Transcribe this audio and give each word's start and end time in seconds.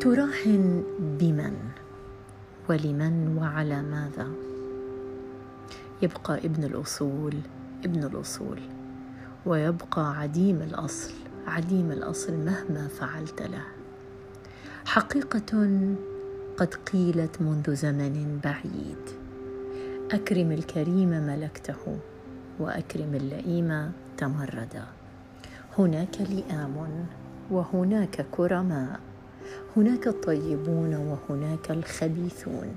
تراهن 0.00 0.84
بمن؟ 0.98 1.56
ولمن 2.68 3.38
وعلى 3.38 3.82
ماذا؟ 3.82 4.28
يبقى 6.02 6.38
ابن 6.38 6.64
الأصول 6.64 7.34
ابن 7.84 8.04
الأصول. 8.04 8.60
ويبقى 9.46 10.16
عديم 10.20 10.62
الأصل 10.62 11.12
عديم 11.46 11.92
الأصل 11.92 12.32
مهما 12.32 12.88
فعلت 12.88 13.42
له. 13.42 13.64
حقيقة 14.84 15.68
قد 16.56 16.74
قيلت 16.74 17.42
منذ 17.42 17.74
زمن 17.74 18.40
بعيد. 18.44 19.04
أكرم 20.12 20.52
الكريم 20.52 21.08
ملكته 21.08 21.98
وأكرم 22.58 23.14
اللئيم 23.14 23.92
تمردا. 24.16 24.84
هناك 25.78 26.20
لئام 26.20 27.06
وهناك 27.50 28.26
كرماء. 28.30 29.09
هناك 29.76 30.06
الطيبون 30.08 30.94
وهناك 30.94 31.70
الخبيثون. 31.70 32.76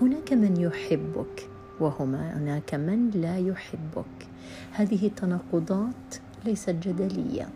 هناك 0.00 0.32
من 0.32 0.56
يحبك 0.60 1.48
وهناك 1.80 2.74
من 2.74 3.10
لا 3.10 3.38
يحبك. 3.38 4.26
هذه 4.72 5.06
التناقضات 5.06 6.14
ليست 6.44 6.70
جدلية. 6.70 7.48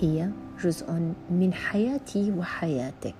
هي 0.00 0.28
جزء 0.64 0.92
من 1.30 1.52
حياتي 1.52 2.32
وحياتك. 2.32 3.14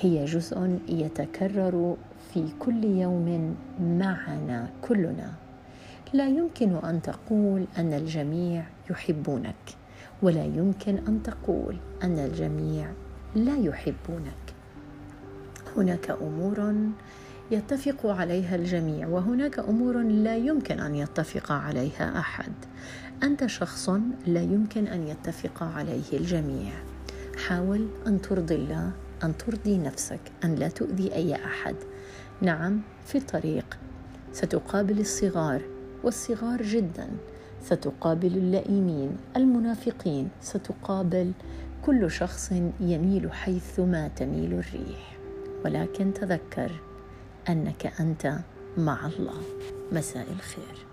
هي 0.00 0.24
جزء 0.24 0.78
يتكرر 0.88 1.96
في 2.34 2.48
كل 2.58 2.84
يوم 2.84 3.56
معنا 3.80 4.70
كلنا. 4.82 5.32
لا 6.12 6.28
يمكن 6.28 6.76
أن 6.76 7.02
تقول 7.02 7.64
أن 7.78 7.92
الجميع 7.92 8.64
يحبونك 8.90 9.76
ولا 10.22 10.44
يمكن 10.44 10.98
أن 11.08 11.22
تقول 11.22 11.76
أن 12.02 12.18
الجميع 12.18 12.92
لا 13.34 13.56
يحبونك. 13.56 14.54
هناك 15.76 16.10
أمور 16.10 16.74
يتفق 17.50 18.06
عليها 18.06 18.56
الجميع 18.56 19.08
وهناك 19.08 19.58
أمور 19.58 20.02
لا 20.02 20.36
يمكن 20.36 20.80
أن 20.80 20.94
يتفق 20.94 21.52
عليها 21.52 22.18
أحد. 22.18 22.52
أنت 23.22 23.46
شخص 23.46 23.88
لا 24.26 24.42
يمكن 24.42 24.86
أن 24.86 25.08
يتفق 25.08 25.62
عليه 25.62 26.12
الجميع. 26.12 26.72
حاول 27.46 27.88
أن 28.06 28.22
ترضي 28.22 28.54
الله 28.54 28.92
أن 29.24 29.36
ترضي 29.36 29.78
نفسك 29.78 30.20
أن 30.44 30.54
لا 30.54 30.68
تؤذي 30.68 31.14
أي 31.14 31.34
أحد. 31.34 31.74
نعم 32.40 32.80
في 33.06 33.18
الطريق 33.18 33.78
ستقابل 34.32 35.00
الصغار 35.00 35.62
والصغار 36.02 36.62
جدا. 36.62 37.08
ستقابل 37.62 38.36
اللئيمين 38.36 39.16
المنافقين. 39.36 40.28
ستقابل 40.40 41.32
كل 41.82 42.10
شخص 42.10 42.52
يميل 42.80 43.32
حيثما 43.32 44.08
تميل 44.08 44.52
الريح. 44.52 45.18
ولكن 45.64 46.12
تذكر 46.12 46.70
أنك 47.48 48.00
أنت 48.00 48.38
مع 48.76 49.06
الله. 49.06 49.42
مساء 49.92 50.26
الخير. 50.32 50.89